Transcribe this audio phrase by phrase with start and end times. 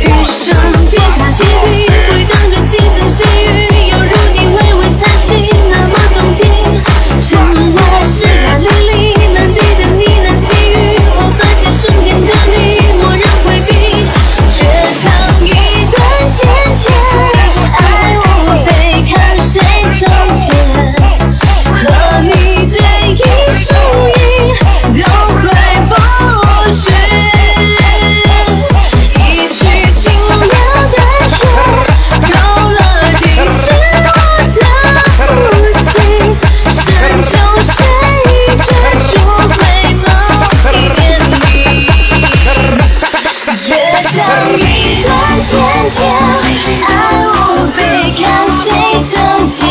[0.00, 0.67] 余生。
[45.90, 49.66] 天爱无非看谁成茧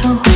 [0.00, 0.29] 窗户。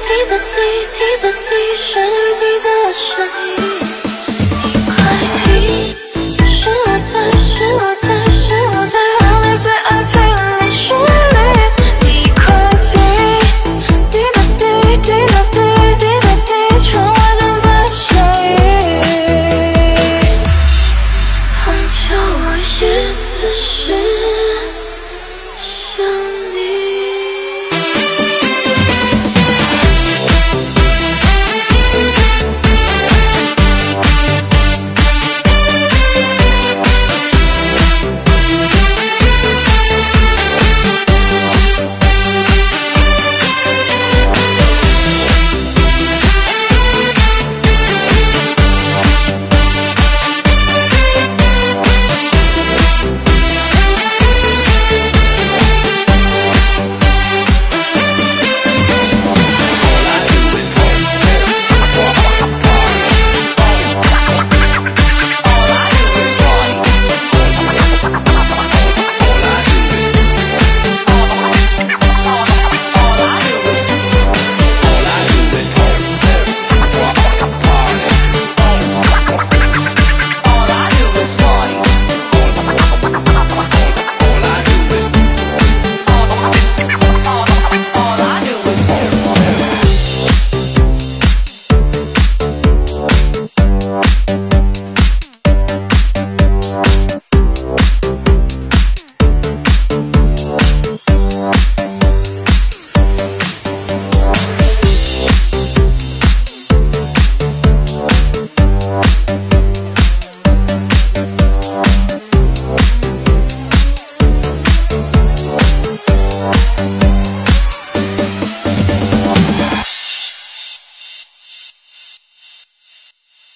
[0.00, 0.56] 滴答滴
[0.94, 2.10] 滴答滴是雨
[2.40, 3.04] 滴的声
[3.44, 3.50] 音
[4.64, 4.90] 你快
[5.44, 5.44] 听
[6.48, 11.36] 是我在是我在是我在哼你最爱听的旋律
[12.00, 12.40] 你快
[12.80, 12.90] 听
[14.10, 14.60] 滴答滴
[15.02, 15.56] 滴答滴
[15.98, 16.50] 滴答滴
[16.88, 18.00] 窗外正在下
[18.44, 18.48] 雨
[21.62, 24.41] 碰巧我也此时